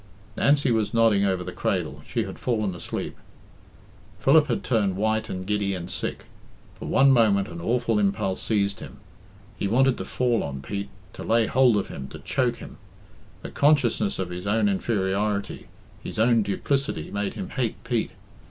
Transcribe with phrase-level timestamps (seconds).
[0.35, 3.15] Nancy was nodding over the cradle she had fallen asleep.
[4.19, 6.25] Philip had turned white and giddy and sick.
[6.79, 8.97] For one moment an awful impulse seized him.
[9.59, 12.79] He wanted to fall on Pete; to lay hold of him, to choke him.
[13.43, 15.67] The consciousness of his own inferiority,
[16.03, 18.13] his own duplicity, made him hate Pete.